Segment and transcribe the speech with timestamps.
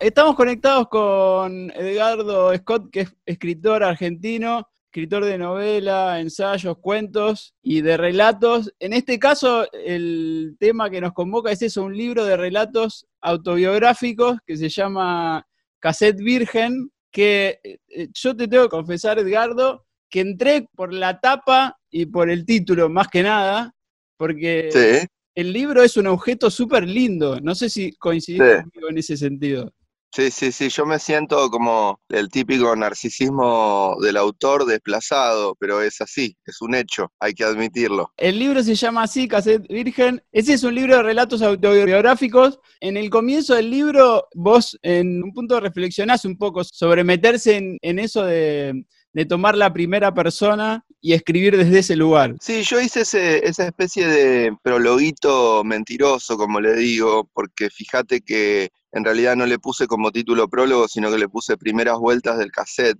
[0.00, 7.80] estamos conectados con Edgardo Scott, que es escritor argentino, escritor de novela, ensayos, cuentos y
[7.80, 8.72] de relatos.
[8.78, 14.38] En este caso, el tema que nos convoca es eso, un libro de relatos autobiográficos
[14.46, 15.46] que se llama
[15.80, 21.78] Cassette Virgen, que eh, yo te tengo que confesar, Edgardo, que entré por la tapa
[21.90, 23.74] y por el título, más que nada,
[24.16, 27.40] porque el libro es un objeto súper lindo.
[27.40, 29.72] No sé si coincidís conmigo en ese sentido.
[30.10, 36.00] Sí, sí, sí, yo me siento como el típico narcisismo del autor desplazado, pero es
[36.00, 38.12] así, es un hecho, hay que admitirlo.
[38.16, 40.22] El libro se llama así, Cassette Virgen.
[40.32, 42.58] Ese es un libro de relatos autobiográficos.
[42.80, 47.78] En el comienzo del libro, vos en un punto reflexionás un poco sobre meterse en,
[47.82, 52.36] en eso de de tomar la primera persona y escribir desde ese lugar.
[52.40, 59.04] Sí, yo hice esa especie de prologuito mentiroso, como le digo, porque fíjate que en
[59.04, 62.98] realidad no le puse como título prólogo, sino que le puse primeras vueltas del cassette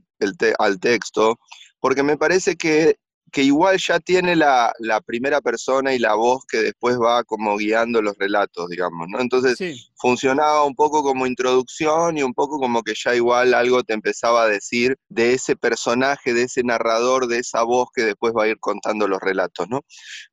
[0.58, 1.38] al texto,
[1.80, 2.98] porque me parece que
[3.30, 4.72] que igual ya tiene la,
[5.06, 9.20] primera persona y la voz que después va como guiando los relatos, digamos, ¿no?
[9.20, 9.58] Entonces
[9.96, 14.42] funcionaba un poco como introducción y un poco como que ya igual algo te empezaba
[14.42, 18.48] a decir de ese personaje, de ese narrador, de esa voz que después va a
[18.48, 19.82] ir contando los relatos, ¿no?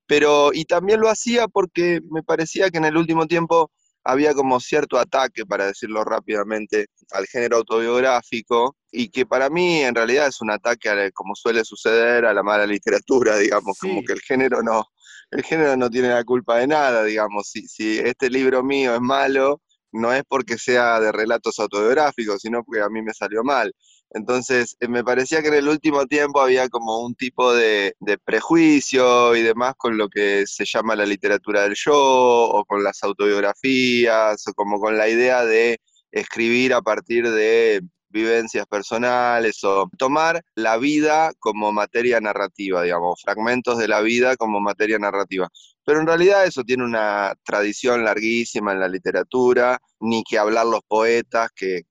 [0.07, 3.71] Pero, y también lo hacía porque me parecía que en el último tiempo
[4.05, 9.95] había como cierto ataque, para decirlo rápidamente, al género autobiográfico y que para mí en
[9.95, 14.21] realidad es un ataque, como suele suceder, a la mala literatura, digamos, como que el
[14.21, 14.85] género no,
[15.31, 19.01] el género no tiene la culpa de nada, digamos, si, si este libro mío es
[19.01, 23.73] malo, no es porque sea de relatos autobiográficos, sino porque a mí me salió mal.
[24.15, 29.35] Entonces, eh, me parecía que en el último tiempo había como un tipo de, prejuicio
[29.35, 34.47] y demás con lo que se llama la literatura del yo, o con las autobiografías,
[34.47, 37.81] o como con la idea de escribir a partir de
[38.15, 44.61] vivencias personales o tomar la vida como materia narrativa, digamos, fragmentos de la vida como
[44.61, 45.49] materia narrativa.
[45.85, 50.79] Pero en realidad eso tiene una tradición larguísima en la literatura, ni que hablar los
[50.87, 51.81] poetas, que,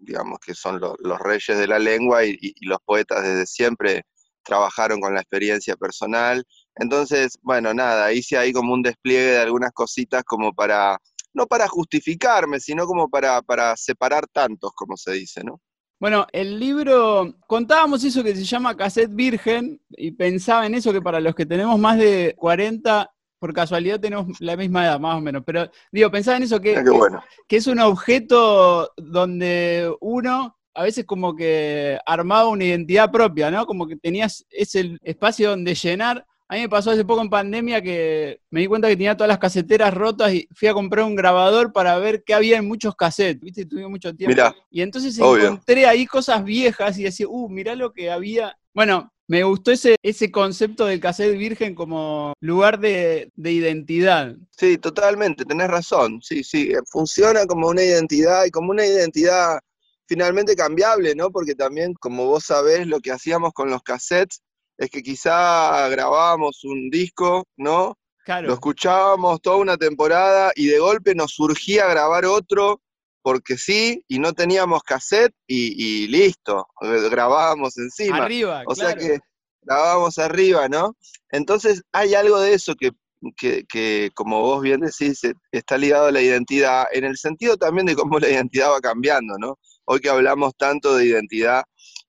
[0.00, 4.02] digamos que son los reyes de la lengua y, los poetas desde siempre
[4.42, 6.42] trabajaron con la experiencia personal.
[6.76, 10.98] Entonces, bueno, nada, hice ahí como un despliegue de algunas cositas como para
[11.36, 15.60] no para justificarme, sino como para, para separar tantos, como se dice, ¿no?
[16.00, 21.00] Bueno, el libro, contábamos eso que se llama Cassette Virgen y pensaba en eso que
[21.00, 25.20] para los que tenemos más de 40, por casualidad tenemos la misma edad, más o
[25.20, 30.82] menos, pero digo, pensaba en eso que, ah, que, es un objeto donde uno a
[30.82, 33.64] veces como que armaba una identidad propia, ¿no?
[33.64, 37.82] Como que tenías ese espacio donde llenar a mí me pasó hace poco en pandemia
[37.82, 41.16] que me di cuenta que tenía todas las caseteras rotas y fui a comprar un
[41.16, 43.66] grabador para ver qué había en muchos cassettes, ¿viste?
[43.66, 44.54] Tuve mucho tiempo.
[44.70, 48.56] y entonces encontré ahí cosas viejas y decía, uh, mirá lo que había.
[48.72, 54.36] Bueno, me gustó ese, ese concepto del cassette virgen como lugar de, de, identidad.
[54.56, 56.20] Sí, totalmente, tenés razón.
[56.22, 59.58] Sí, sí, funciona como una identidad y como una identidad
[60.06, 61.32] finalmente cambiable, ¿no?
[61.32, 64.42] Porque también, como vos sabés, lo que hacíamos con los cassettes
[64.78, 67.96] es que quizá grabábamos un disco, ¿no?
[68.26, 72.80] Lo escuchábamos toda una temporada y de golpe nos surgía grabar otro
[73.22, 78.18] porque sí, y no teníamos cassette y, listo, grabábamos encima.
[78.18, 79.18] Arriba, O sea que
[79.62, 80.96] grabábamos arriba, ¿no?
[81.30, 82.92] Entonces hay algo de eso que,
[83.36, 87.56] que, que, como vos bien decís, e, está ligado a la identidad, en el sentido
[87.56, 89.58] también de cómo la identidad va cambiando, ¿no?
[89.86, 91.64] Hoy que hablamos tanto de identidad,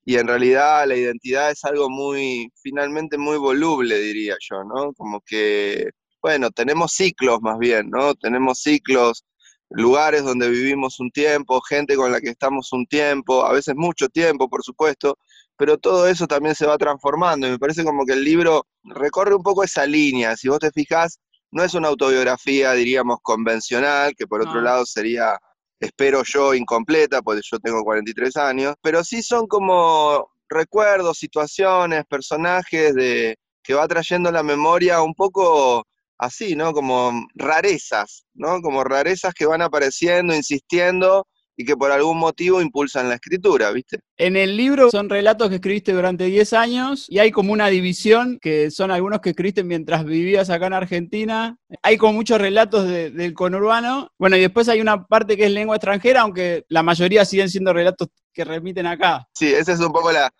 [0.07, 4.93] y en realidad la identidad es algo muy, finalmente muy voluble, diría yo, ¿no?
[4.93, 5.89] Como que,
[6.21, 8.15] bueno, tenemos ciclos más bien, ¿no?
[8.15, 9.25] Tenemos ciclos,
[9.69, 14.07] lugares donde vivimos un tiempo, gente con la que estamos un tiempo, a veces mucho
[14.07, 15.17] tiempo, por supuesto,
[15.57, 19.35] pero todo eso también se va transformando y me parece como que el libro recorre
[19.35, 21.19] un poco esa línea, si vos te fijás,
[21.51, 25.37] no es una autobiografía, diríamos, convencional, que por otro lado sería
[25.79, 32.95] espero yo incompleta, porque yo tengo 43 años, pero sí son como recuerdos, situaciones, personajes
[32.95, 35.85] de, que va trayendo la memoria un poco
[36.17, 36.73] así, ¿no?
[36.73, 38.61] Como rarezas, ¿no?
[38.61, 41.27] Como rarezas que van apareciendo, insistiendo
[41.57, 43.99] y que por algún motivo impulsan la escritura, ¿viste?
[44.15, 48.37] En el libro son relatos que escribiste durante 10 años y hay como una división,
[48.39, 51.57] que son algunos que escribiste mientras vivías acá en Argentina.
[51.81, 54.11] Hay como muchos relatos del conurbano.
[54.19, 57.73] Bueno, y después hay una parte que es lengua extranjera, aunque la mayoría siguen siendo
[57.73, 59.27] relatos que remiten acá.
[59.33, 60.31] Sí, esa es un poco la,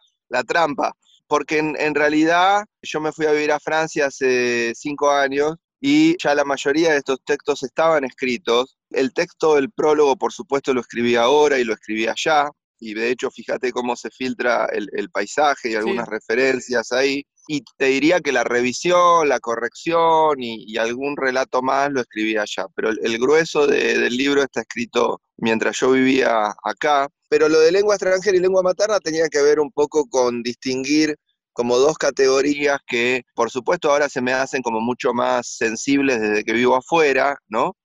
[0.43, 0.93] trampa
[1.25, 6.33] porque en, realidad yo me fui a vivir a Francia hace cinco años y ya
[6.33, 8.77] la mayoría de estos textos estaban escritos.
[8.89, 13.09] El texto del prólogo, por supuesto, lo escribí ahora y lo escribí allá, y de
[13.09, 17.23] hecho fíjate cómo se filtra el, paisaje y algunas referencias ahí.
[17.49, 22.65] Y te diría que la revisión, la corrección y, algún relato más lo escribí allá,
[22.75, 27.07] pero el, grueso del libro está escrito mientras yo vivía acá.
[27.29, 31.17] Pero lo de lengua extranjera y lengua materna tenía que ver un poco con distinguir
[31.57, 36.43] como dos categorías que, por supuesto, ahora se me hacen como mucho más sensibles desde
[36.43, 37.75] que vivo afuera, ¿no?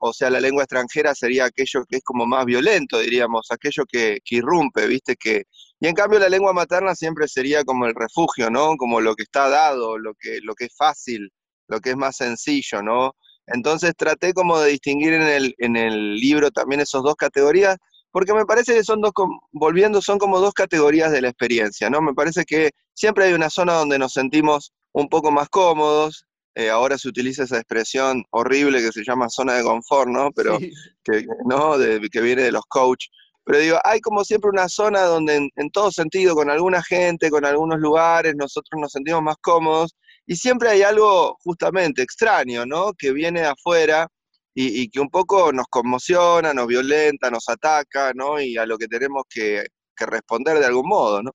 [0.00, 4.20] O sea, la lengua extranjera sería aquello que es como más violento, diríamos, aquello que,
[4.30, 5.16] irrumpe, ¿viste?
[5.16, 5.42] Que,
[5.78, 8.76] y en cambio la lengua materna siempre sería como el refugio, ¿no?
[8.78, 11.30] Como lo que está dado, lo que, lo que es fácil,
[11.68, 13.12] lo que es más sencillo, ¿no?
[13.46, 17.76] Entonces traté como de distinguir en el, en el libro también esas dos categorías,
[18.12, 19.12] porque me parece que son dos,
[19.50, 22.00] volviendo, son como dos categorías de la experiencia, ¿no?
[22.00, 26.68] Me parece que siempre hay una zona donde nos sentimos un poco más cómodos, eh,
[26.68, 30.30] ahora se utiliza esa expresión horrible que se llama zona de confort, ¿no?
[30.32, 31.76] Pero que, ¿no?
[32.10, 33.06] que viene de los coach.
[33.44, 37.44] Pero digo, hay como siempre una zona donde en, todo sentido, con alguna gente, con
[37.44, 42.92] algunos lugares, nosotros nos sentimos más cómodos y siempre hay algo justamente extraño, ¿no?
[42.96, 44.06] Que viene de afuera
[44.54, 48.40] y, que un poco nos conmociona, nos violenta, nos ataca, ¿no?
[48.40, 49.64] Y a lo que tenemos que,
[49.96, 51.32] que responder de algún modo, ¿no?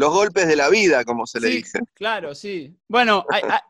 [0.00, 1.78] los golpes de la vida, como se le dice.
[1.94, 2.74] Claro, sí.
[2.88, 3.26] Bueno,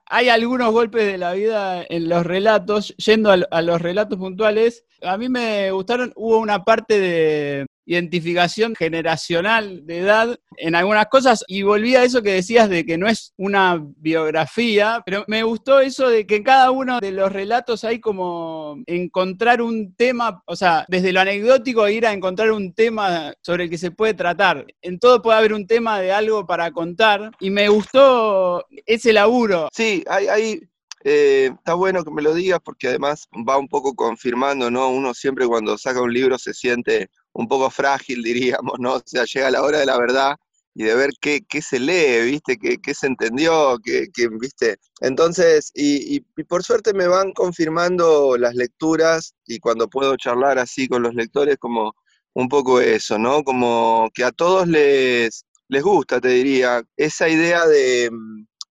[0.06, 4.84] hay, algunos golpes de la vida en los relatos, yendo a, los relatos puntuales.
[5.02, 11.44] A mí me gustaron, hubo una parte de, identificación generacional de edad en algunas cosas
[11.48, 15.80] y volví a eso que decías de que no es una biografía, pero me gustó
[15.80, 20.56] eso de que en cada uno de los relatos hay como encontrar un tema, o
[20.56, 24.66] sea, desde lo anecdótico ir a encontrar un tema sobre el que se puede tratar.
[24.82, 29.68] En todo puede haber un tema de algo para contar y me gustó ese laburo.
[29.72, 30.60] Sí, hay, hay
[31.02, 34.90] eh, está bueno que me lo digas porque además va un poco confirmando, ¿no?
[34.90, 37.08] Uno siempre cuando saca un libro se siente
[37.40, 38.22] un poco frágil,
[38.62, 38.94] diríamos, ¿no?
[38.94, 40.36] O sea, llega la hora de la verdad
[40.74, 42.56] y de ver qué, qué se lee, ¿viste?
[42.56, 43.78] ¿Qué, qué se entendió?
[43.82, 44.76] ¿Qué, qué, ¿Viste?
[45.00, 51.02] Entonces, y, por suerte me van confirmando las lecturas y cuando puedo charlar así con
[51.02, 51.94] los lectores, como
[52.34, 53.42] un poco eso, ¿no?
[53.42, 58.10] Como que a todos les, les gusta, te diría, esa idea de,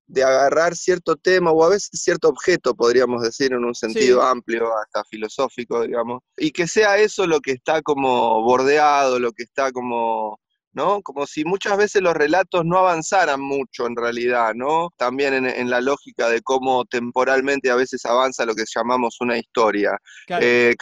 [0.10, 4.76] de agarrar cierto tema o a veces cierto objeto, podríamos decir, en un sentido amplio,
[4.78, 9.72] hasta filosófico, digamos, y que sea eso lo que está como bordeado, lo que está
[9.72, 10.40] como,
[10.74, 11.04] ¿no?
[11.04, 14.90] Como si muchas veces los relatos no avanzaran mucho en realidad, ¿no?
[14.98, 19.96] También en, la lógica de cómo temporalmente a veces avanza lo que llamamos una historia.
[20.26, 20.44] Claro.
[20.44, 20.76] Eh,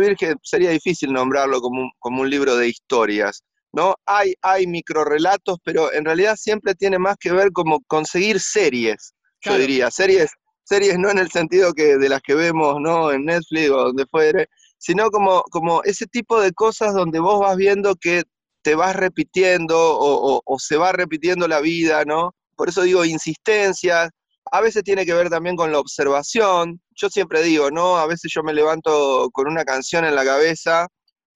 [0.00, 3.96] Virgen sería difícil nombrarlo como como un libro de historias ¿no?
[4.06, 9.58] Hay, hay microrelatos, pero en realidad siempre tiene más que ver como conseguir series, yo
[9.58, 10.30] diría, series,
[10.62, 13.12] series no en el sentido que de las que vemos, ¿no?
[13.12, 14.48] En Netflix o donde fuere,
[14.78, 18.22] sino como, como ese tipo de cosas donde vos vas viendo que
[18.62, 22.34] te vas repitiendo o, o se va repitiendo la vida, ¿no?
[22.56, 24.08] Por eso digo insistencias,
[24.50, 26.80] a veces tiene que ver también con la observación.
[26.94, 27.98] Yo siempre digo, ¿no?
[27.98, 30.86] A veces yo me levanto con una canción en la cabeza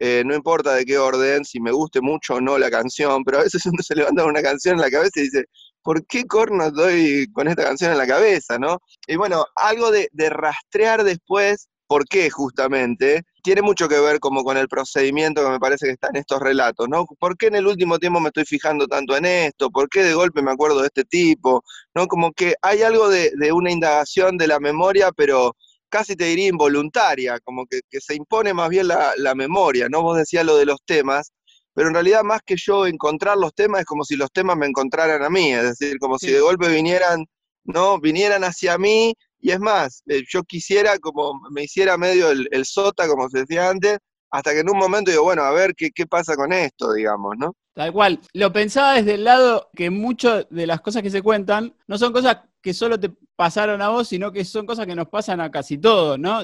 [0.01, 3.39] eh, no importa de qué orden, si me guste mucho o no la canción, pero
[3.39, 5.45] a veces uno se levanta con una canción en la cabeza y dice,
[5.83, 8.79] ¿por qué corno estoy con esta canción en la cabeza, no?
[9.07, 13.23] Y bueno, algo de, rastrear después, ¿por qué justamente?
[13.43, 16.41] Tiene mucho que ver como con el procedimiento que me parece que está en estos
[16.41, 17.07] relatos, ¿no?
[17.19, 19.71] ¿Por qué en el último tiempo me estoy fijando tanto en esto?
[19.71, 21.65] ¿Por qué de golpe me acuerdo de este tipo?
[21.95, 22.07] ¿No?
[22.07, 25.57] Como que hay algo de, de una indagación de la memoria, pero
[25.89, 30.03] casi te diría involuntaria, como que, se impone más bien la, memoria, ¿no?
[30.03, 31.33] Vos decías lo de los temas,
[31.75, 34.67] pero en realidad más que yo encontrar los temas es como si los temas me
[34.67, 37.25] encontraran a mí, es decir, como si de golpe vinieran,
[37.65, 38.01] ¿no?
[38.01, 43.07] Vinieran hacia mí, y es más, eh, yo quisiera como me hiciera medio el, sota,
[43.07, 43.99] como se decía antes,
[44.31, 47.35] hasta que en un momento digo, bueno, a ver qué, qué pasa con esto, digamos,
[47.39, 47.55] ¿no?
[47.79, 48.21] Tal cual.
[48.33, 52.13] Lo pensaba desde el lado que muchas de las cosas que se cuentan no son
[52.13, 55.51] cosas que solo te pasaron a vos, sino que son cosas que nos pasan a
[55.51, 56.41] casi todos, ¿no?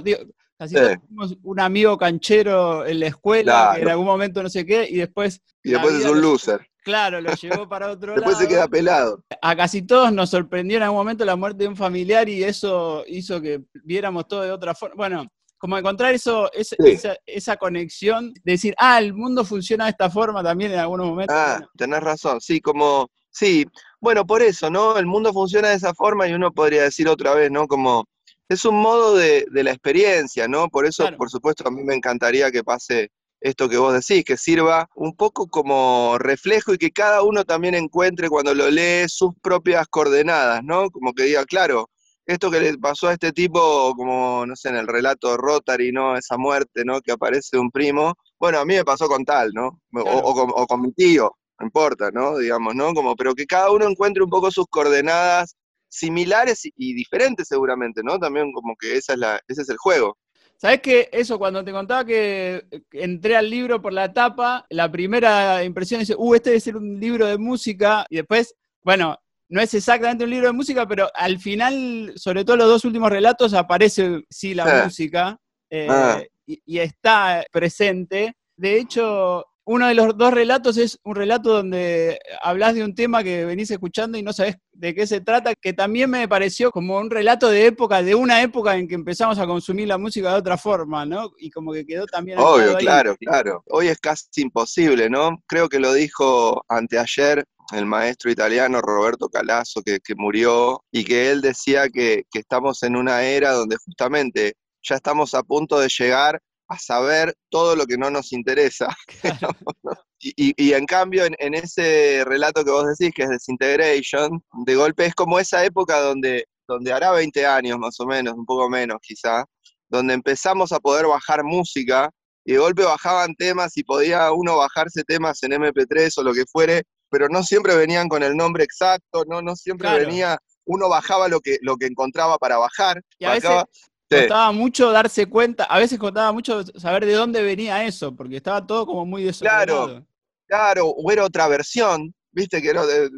[0.56, 4.64] casi todos tenemos un amigo canchero en la escuela que en algún momento no sé
[4.64, 5.42] qué, y después.
[5.62, 6.66] Y después es un loser.
[6.82, 8.20] Claro, lo llevó para otro lado.
[8.26, 9.22] Después se queda pelado.
[9.42, 13.04] A casi todos nos sorprendió en algún momento la muerte de un familiar y eso
[13.06, 14.94] hizo que viéramos todo de otra forma.
[14.94, 15.26] Bueno,
[15.58, 20.72] como encontrar eso, esa, conexión, de decir, ah, el mundo funciona de esta forma también
[20.72, 21.36] en algunos momentos.
[21.38, 23.66] Ah, tenés razón, sí, como, sí,
[24.00, 24.96] bueno, por eso, ¿no?
[24.96, 27.66] El mundo funciona de esa forma y uno podría decir otra vez, ¿no?
[27.66, 28.06] Como,
[28.48, 30.68] es un modo de, la experiencia, ¿no?
[30.68, 33.10] Por eso, por supuesto, a mí me encantaría que pase
[33.40, 37.74] esto que vos decís, que sirva un poco como reflejo y que cada uno también
[37.74, 40.90] encuentre cuando lo lee sus propias coordenadas, ¿no?
[40.90, 41.90] Como que diga, claro,
[42.26, 45.92] esto que le pasó a este tipo, como, no sé, en el relato de Rotary,
[45.92, 46.16] ¿no?
[46.16, 47.00] Esa muerte, ¿no?
[47.02, 48.14] Que aparece un primo.
[48.38, 49.80] Bueno, a mí me pasó con tal, ¿no?
[49.92, 52.38] O, con, mi tío, no importa, ¿no?
[52.38, 52.92] Digamos, ¿no?
[52.94, 55.56] Como, pero que cada uno encuentre un poco sus coordenadas
[55.88, 58.18] similares y, diferentes seguramente, ¿no?
[58.18, 60.16] También como que esa es la, ese es el juego.
[60.56, 61.08] ¿Sabes qué?
[61.12, 66.12] Eso, cuando te contaba que entré al libro por la tapa, la primera impresión es,
[66.16, 69.18] uh, este debe ser un libro de música, y después, bueno,
[69.48, 73.10] no es exactamente un libro de música, pero al final, sobre todo los dos últimos
[73.10, 75.38] relatos, aparece sí la música
[75.70, 76.22] eh, ah.
[76.46, 78.34] y, está presente.
[78.56, 83.24] De hecho, uno de los dos relatos es un relato donde hablas de un tema
[83.24, 86.98] que venís escuchando y no sabes de qué se trata, que también me pareció como
[86.98, 90.38] un relato de época, de una época en que empezamos a consumir la música de
[90.38, 91.30] otra forma, ¿no?
[91.38, 92.38] Y como que quedó también...
[92.38, 93.62] Obvio, claro, claro.
[93.66, 95.42] Hoy es casi imposible, ¿no?
[95.46, 101.40] Creo que lo dijo anteayer el maestro italiano Roberto Calasso, que, murió, y que él
[101.40, 106.40] decía que, estamos en una era donde justamente ya estamos a punto de llegar
[106.74, 108.88] a saber todo lo que no nos interesa.
[110.18, 115.14] y, en cambio, en, ese relato que vos decís, que es Disintegration, de golpe es
[115.14, 119.44] como esa época donde, donde hará 20 años más o menos, un poco menos quizá,
[119.88, 122.10] donde empezamos a poder bajar música
[122.44, 126.44] y de golpe bajaban temas y podía uno bajarse temas en MP3 o lo que
[126.50, 131.28] fuere pero no siempre venían con el nombre exacto, no, no siempre venía, uno bajaba
[131.28, 133.02] lo que, lo que encontraba para bajar.
[133.20, 133.62] Y a veces
[134.08, 138.66] costaba mucho darse cuenta, a veces costaba mucho saber de dónde venía eso, porque estaba
[138.66, 139.86] todo como muy desordenado.
[139.86, 140.06] Claro,
[140.46, 143.10] claro, o era otra versión, viste que de,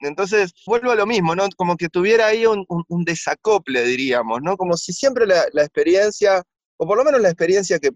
[0.00, 1.48] entonces vuelvo a lo mismo, ¿no?
[1.56, 4.56] Como que tuviera ahí un, desacople, diríamos, ¿no?
[4.56, 6.42] Como si siempre la, la, experiencia,
[6.76, 7.90] o por lo menos la experiencia que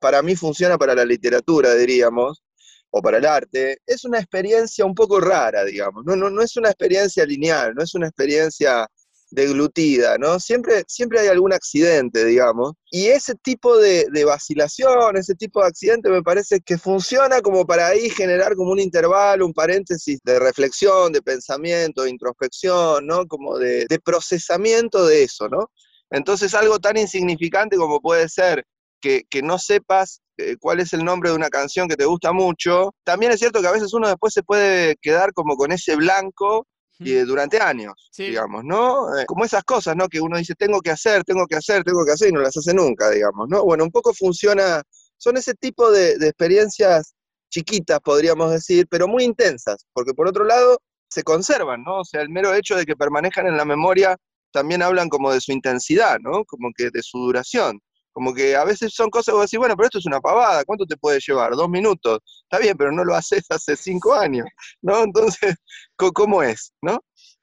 [0.00, 2.42] para mí funciona para la literatura, diríamos,
[2.90, 6.56] o para el arte, es una experiencia un poco rara, digamos, no, no, no es
[6.56, 8.86] una experiencia lineal, no es una experiencia
[9.30, 10.38] deglutida, ¿no?
[10.38, 16.08] Siempre, siempre hay algún accidente, digamos, y ese tipo de, vacilación, ese tipo de accidente
[16.08, 21.12] me parece que funciona como para ahí generar como un intervalo, un paréntesis de reflexión,
[21.12, 23.26] de pensamiento, de introspección, ¿no?
[23.26, 25.70] Como de, procesamiento de eso, ¿no?
[26.10, 28.64] Entonces algo tan insignificante como puede ser
[29.00, 32.32] que, que no sepas eh, cuál es el nombre de una canción que te gusta
[32.32, 35.96] mucho, también es cierto que a veces uno después se puede quedar como con ese
[35.96, 36.66] blanco
[36.98, 39.18] y, durante años, digamos, ¿no?
[39.18, 40.08] Eh, como esas cosas, ¿no?
[40.08, 42.56] Que uno dice, tengo que hacer, tengo que hacer, tengo que hacer y no las
[42.56, 43.64] hace nunca, digamos, ¿no?
[43.64, 44.82] Bueno, un poco funciona,
[45.16, 47.14] son ese tipo de, de experiencias
[47.50, 52.00] chiquitas, podríamos decir, pero muy intensas, porque por otro lado se conservan, ¿no?
[52.00, 54.16] O sea, el mero hecho de que permanezcan en la memoria
[54.52, 56.44] también hablan como de su intensidad, ¿no?
[56.44, 57.80] Como que de su duración.
[58.16, 60.64] Como que a veces son cosas que vos decís, bueno, pero esto es una pavada,
[60.64, 61.54] ¿cuánto te puede llevar?
[61.54, 62.20] ¿Dos minutos?
[62.44, 64.46] Está bien, pero no lo haces hace cinco años,
[64.80, 65.02] ¿no?
[65.02, 65.54] Entonces,
[66.14, 66.98] ¿cómo es, no?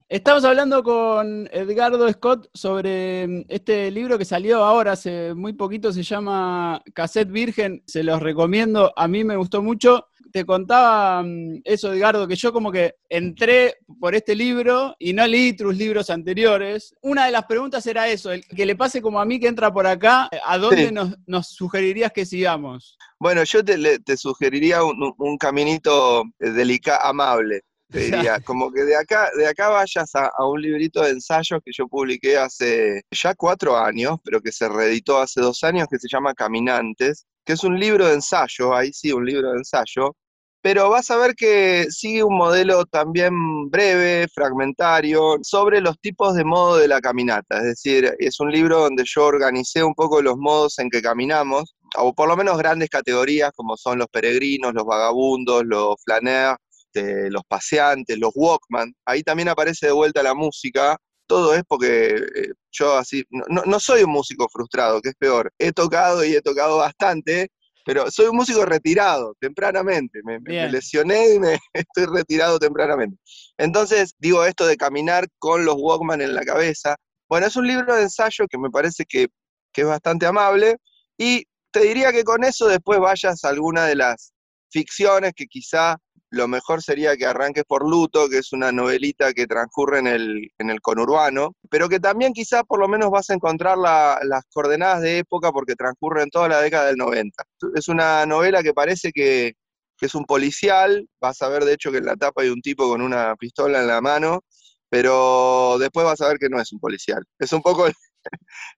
[0.10, 5.94] Estamos hablando con Edgardo Scott sobre mm, este libro que salió ahora hace muy poquito,
[5.94, 11.62] se llama Cassette Virgen, se los recomiendo, a mí me gustó mucho te contaba mm,
[11.64, 16.10] eso, Edgardo, que yo como que entré por este libro y no leí tus libros
[16.10, 16.96] anteriores.
[17.02, 19.72] Una de las preguntas era eso, el que le pase como a mí que entra
[19.72, 22.98] por acá, ¿a dónde nos, sugerirías que sigamos?
[23.20, 27.62] Bueno, yo te, sugeriría un, caminito delicado, amable
[27.92, 31.60] te diría, como que de acá, de acá vayas a, a, un librito de ensayos
[31.64, 36.00] que yo publiqué hace ya cuatro años, pero que se reeditó hace dos años, que
[36.00, 40.16] se llama Caminantes, que es un libro de ensayo, ahí sí, un libro de ensayo,
[40.64, 46.46] pero vas a ver que sigue un modelo también breve, fragmentario, sobre los tipos de
[46.46, 47.58] modo de la caminata.
[47.58, 51.76] Es decir, es un libro donde yo organicé un poco los modos en que caminamos,
[51.98, 57.30] o por lo menos grandes categorías como son los peregrinos, los vagabundos, los flaneurs, este,
[57.30, 58.94] los paseantes, los walkman.
[59.06, 60.98] Ahí también aparece de vuelta la música.
[61.28, 65.52] Todo es porque eh, yo así, no, no soy un músico frustrado, que es peor.
[65.60, 67.50] He tocado y he tocado bastante,
[67.86, 73.18] pero soy un músico retirado tempranamente, me, lesioné y me estoy retirado tempranamente.
[73.58, 76.96] Entonces, digo esto de caminar con los Walkman en la cabeza.
[77.30, 79.28] Bueno, es un libro de ensayo que me parece que,
[79.72, 80.78] que es bastante amable
[81.18, 84.34] y te diría que con eso después vayas a alguna de las
[84.70, 85.98] ficciones que quizá
[86.34, 90.52] lo mejor sería que arranques por Luto, que es una novelita que transcurre en el,
[90.58, 95.02] en el conurbano, pero que también quizás por lo menos vas a encontrar las coordenadas
[95.02, 97.44] de época porque transcurre en toda la década del 90.
[97.76, 99.54] Es una novela que parece que,
[100.02, 102.90] es un policial, vas a ver de hecho que en la tapa hay un tipo
[102.90, 104.42] con una pistola en la mano,
[104.90, 107.24] pero después vas a ver que no es un policial.
[107.40, 107.86] Es un poco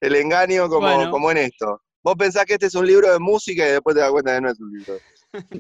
[0.01, 1.81] el, engaño como, como en esto.
[2.03, 4.41] Vos pensás que este es un libro de música y después te das cuenta que
[4.41, 4.99] no es un libro.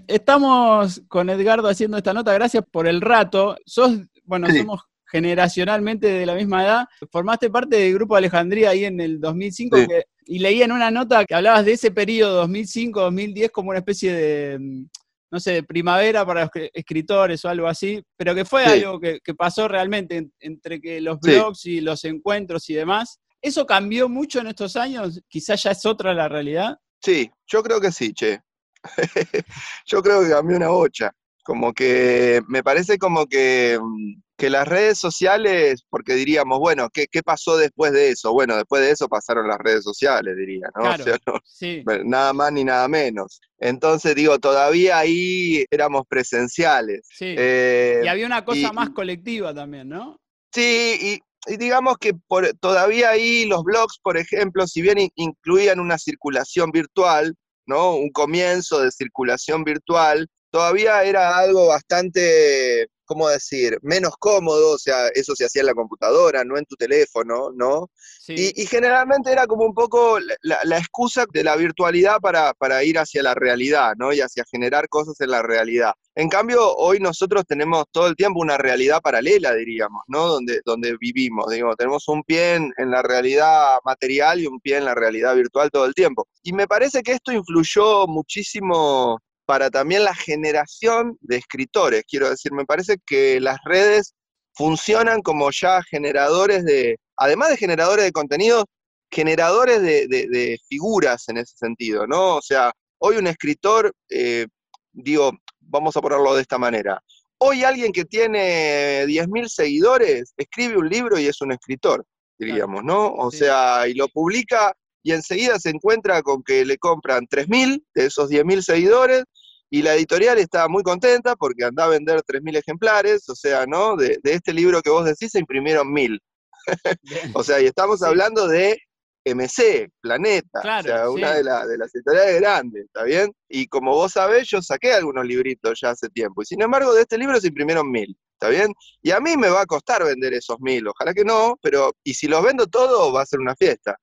[0.07, 3.55] Estamos con Edgardo haciendo esta nota, gracias por el rato.
[3.65, 6.85] Sos, bueno, somos generacionalmente de la misma edad.
[7.11, 9.77] Formaste parte del grupo Alejandría ahí en el 2005
[10.25, 14.85] y leí en una nota que hablabas de ese periodo 2005-2010 como una especie de,
[15.31, 19.19] no sé, de primavera para los escritores o algo así, pero que fue algo que,
[19.37, 23.19] pasó realmente entre que los blogs y los encuentros y demás.
[23.41, 25.21] ¿Eso cambió mucho en estos años?
[25.27, 26.77] Quizás ya es otra la realidad.
[26.99, 28.41] Sí, yo creo que sí, che.
[29.85, 31.11] yo creo que cambió una bocha.
[31.43, 37.05] Como que me parece como que, mm, que las redes sociales, porque diríamos, bueno, ¿qué,
[37.07, 38.33] ¿qué, pasó después de eso?
[38.33, 40.83] Bueno, después de eso pasaron las redes sociales, diría, ¿no?
[41.45, 41.83] sí.
[42.03, 43.39] Nada más ni nada menos.
[43.59, 47.07] Entonces, digo, todavía ahí éramos presenciales.
[47.11, 47.35] Sí.
[47.37, 50.19] Eh, y había una cosa más colectiva también, ¿no?
[50.51, 55.97] Sí, y, digamos que por, todavía ahí los blogs, por ejemplo, si bien incluían una
[55.97, 57.95] circulación virtual, ¿no?
[57.95, 65.09] Un comienzo de circulación virtual, todavía era algo bastante, ¿cómo decir?, menos cómodo, o sea,
[65.09, 67.91] eso se hacía en la computadora, no en tu teléfono, ¿no?
[68.29, 73.21] Y, generalmente era como un poco la, excusa de la virtualidad para, para, ir hacia
[73.21, 74.13] la realidad, ¿no?
[74.13, 75.91] Y hacia generar cosas en la realidad.
[76.15, 80.27] En cambio, hoy nosotros tenemos todo el tiempo una realidad paralela, diríamos, ¿no?
[80.27, 84.77] Donde, donde vivimos, digamos, tenemos un pie en, en la realidad material y un pie
[84.77, 86.29] en la realidad virtual todo el tiempo.
[86.43, 92.03] Y me parece que esto influyó muchísimo para también la generación de escritores.
[92.07, 94.13] Quiero decir, me parece que las redes
[94.53, 98.65] funcionan como ya generadores de, además de generadores de contenidos,
[99.11, 102.37] generadores de, figuras en ese sentido, ¿no?
[102.37, 104.47] O sea, hoy un escritor, eh,
[104.91, 107.01] digo, vamos a ponerlo de esta manera,
[107.37, 112.05] hoy alguien que tiene 10.000 seguidores escribe un libro y es un escritor,
[112.37, 113.13] diríamos, ¿no?
[113.13, 114.73] O sea, y lo publica
[115.05, 119.23] y enseguida se encuentra con que le compran 3.000 de esos 10.000 seguidores
[119.69, 123.95] y la editorial está muy contenta porque anda a vender 3.000 ejemplares, o sea, ¿no?
[123.95, 126.19] De, este libro que vos decís se imprimieron 1.000.
[127.35, 128.79] o sea, y estamos hablando de
[129.25, 133.31] MC, Planeta, o sea, una de, de, las editoriales grandes, ¿está bien?
[133.47, 137.01] Y como vos sabés, yo saqué algunos libritos ya hace tiempo, y sin embargo de
[137.01, 138.17] este libro se imprimieron 1.000.
[138.35, 138.73] ¿está bien?
[139.01, 142.13] Y a mí me va a costar vender esos mil, ojalá que no, pero y
[142.13, 143.97] si los vendo todos va a ser una fiesta.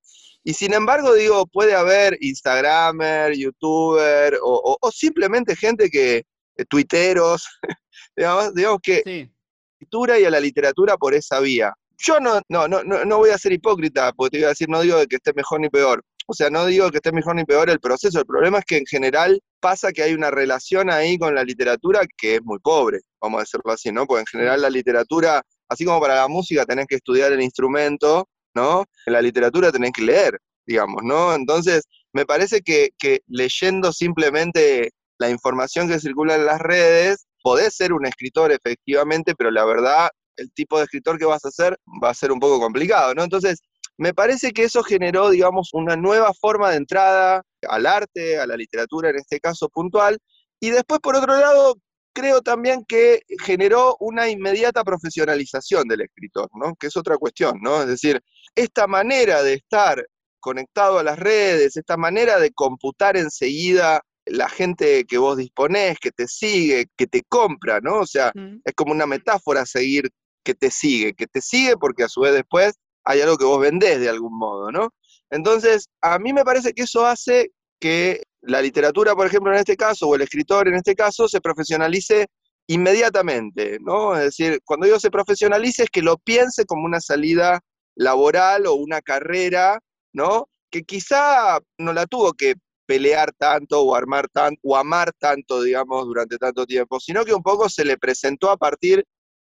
[0.44, 6.24] Y sin embargo, digo, puede haber Instagramer, YouTuber o, simplemente gente que,
[6.56, 7.46] eh, tuiteros,
[8.16, 9.30] digamos, digamos que sí.
[9.78, 11.72] literatura y a la literatura por esa vía.
[11.98, 14.80] Yo no, no, no, no voy a ser hipócrita, porque te iba a decir, no
[14.80, 17.70] digo que esté mejor ni peor, o sea, no digo que esté mejor ni peor
[17.70, 21.34] el proceso, el problema es que en general pasa que hay una relación ahí con
[21.34, 24.06] la literatura que es muy pobre, vamos a decirlo así, ¿no?
[24.06, 28.28] Porque en general la literatura, así como para la música tenés que estudiar el instrumento,
[28.54, 28.84] ¿no?
[29.06, 31.34] En la literatura tenés que leer, digamos, ¿no?
[31.34, 37.74] Entonces, me parece que, que leyendo simplemente la información que circula en las redes, podés
[37.74, 41.76] ser un escritor efectivamente, pero la verdad, el tipo de escritor que vas a ser
[42.02, 43.22] va a ser un poco complicado, ¿no?
[43.22, 43.60] Entonces,
[44.02, 48.56] me parece que eso generó, digamos, una nueva forma de entrada al arte, a la
[48.56, 50.18] literatura en este caso puntual,
[50.60, 51.76] y después, por otro lado,
[52.12, 56.74] creo también que generó una inmediata profesionalización del escritor, ¿no?
[56.74, 57.80] Que es otra cuestión, ¿no?
[57.80, 58.20] Es decir,
[58.56, 60.04] esta manera de estar
[60.40, 66.10] conectado a las redes, esta manera de computar enseguida la gente que vos disponés, que
[66.10, 68.00] te sigue, que te compra, ¿no?
[68.00, 68.32] O sea,
[68.64, 70.10] es como una metáfora seguir
[70.44, 73.60] que te sigue, que te sigue porque a su vez después hay algo que vos
[73.60, 74.90] vendés de algún modo, ¿no?
[75.30, 79.76] Entonces, a mí me parece que eso hace que la literatura, por ejemplo, en este
[79.76, 82.26] caso, o el escritor en este caso, se profesionalice
[82.66, 84.14] inmediatamente, ¿no?
[84.16, 87.60] Es decir, cuando digo se profesionalice es que lo piense como una salida
[87.96, 89.80] laboral o una carrera,
[90.12, 90.48] ¿no?
[90.70, 92.54] Que quizá no la tuvo que
[92.86, 97.42] pelear tanto o armar tanto o amar tanto, digamos, durante tanto tiempo, sino que un
[97.42, 99.04] poco se le presentó a partir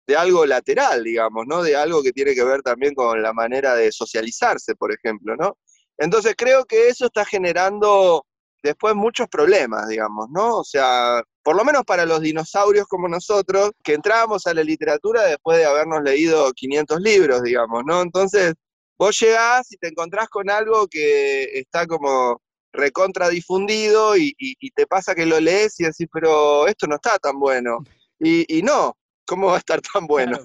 [0.07, 1.63] de algo lateral, digamos, ¿no?
[1.63, 5.57] De algo que tiene que ver también con la manera de socializarse, por ejemplo, ¿no?
[5.97, 8.25] Entonces creo que eso está generando
[8.63, 10.59] después muchos problemas, digamos, ¿no?
[10.59, 15.23] O sea, por lo menos para los dinosaurios como nosotros, que entrábamos a la literatura
[15.23, 18.01] después de habernos leído 500 libros, digamos, ¿no?
[18.01, 18.53] Entonces,
[18.97, 22.41] vos llegás y te encontrás con algo que está como
[22.73, 27.37] recontradifundido y, y, te pasa que lo lees y decís, pero esto no está tan
[27.37, 27.79] bueno.
[28.19, 28.95] Y no,
[29.31, 30.37] ¿Cómo va a estar tan bueno?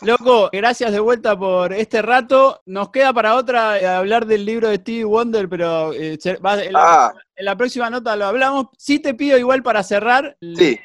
[0.00, 2.62] Loco, gracias de vuelta por este rato.
[2.64, 7.12] Nos queda para otra eh, hablar del libro de Stevie Wonder, pero eh, ah.
[7.36, 8.68] en, la, próxima nota lo hablamos.
[8.78, 10.34] Sí te pido igual para cerrar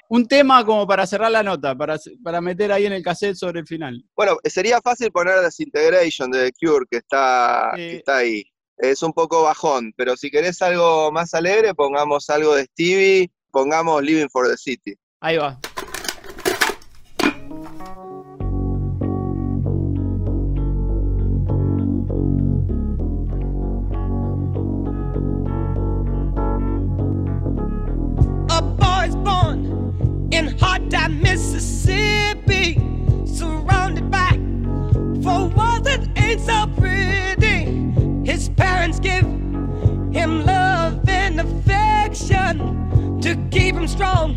[0.10, 3.62] un tema como para cerrar la nota, para, para meter ahí en el cassette sobre
[3.62, 4.04] el final.
[4.14, 8.44] Bueno, sería fácil poner Disintegration de The Cure, que está, que está ahí.
[8.78, 14.04] Es un poco bajón, pero si querés algo más alegre, pongamos algo de Stevie, pongamos
[14.04, 14.98] Living for the City.
[15.22, 15.58] Ahí va.
[43.26, 44.36] To keep him strong,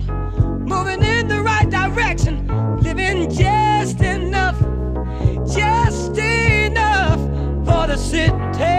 [0.64, 2.46] moving in the right direction,
[2.78, 4.58] living just enough,
[5.46, 7.20] just enough
[7.66, 8.77] for the city.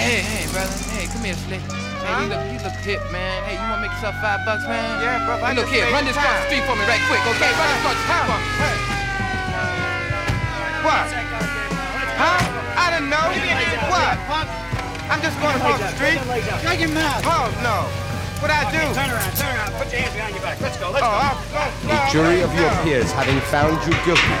[0.00, 0.72] Hey, hey, brother.
[0.96, 1.60] Hey, come here, Slick.
[1.60, 2.24] Hey, Huh?
[2.24, 3.44] you look, you look hip, man.
[3.44, 4.80] Hey, you wanna make yourself five bucks, man?
[5.04, 5.36] Yeah, bro.
[5.44, 6.40] I Hey, look here, run this across time.
[6.40, 7.52] the street for me right quick, okay?
[7.52, 8.48] Run this across the street for me.
[8.60, 8.76] Hey.
[10.80, 11.04] What?
[12.16, 12.40] Huh?
[12.80, 13.26] I didn't know.
[13.92, 14.16] What?
[15.12, 16.18] I'm just going across the street.
[16.64, 17.20] Shut your mouth.
[17.28, 17.84] Oh, no.
[18.40, 18.80] What I do?
[18.96, 19.72] Turn around, turn around.
[19.76, 20.56] Put your hands behind your back.
[20.64, 21.20] Let's go, let's Oh, go.
[21.20, 22.80] I'm, no, no, The oh, jury oh, of your oh.
[22.88, 24.32] peers having found you guilty.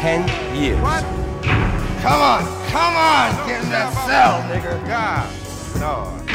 [0.00, 0.24] Ten
[0.56, 0.80] years.
[0.80, 1.04] What?
[2.00, 2.40] Come on,
[2.70, 4.86] come on, get in that cell, nigga.
[4.86, 5.28] God.
[5.80, 6.30] Lord.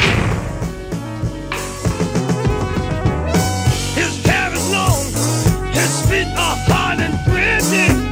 [3.95, 5.06] His hair is long,
[5.74, 8.04] his feet are hard and gritty.